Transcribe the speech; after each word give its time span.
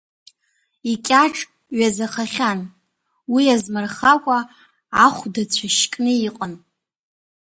Икьаҿ 0.91 1.35
ҩазахахьан, 1.77 2.59
уи 3.33 3.43
азмырхакәа 3.55 4.37
ахәда 5.05 5.43
цәашькны 5.53 6.11
иҟан. 6.27 6.53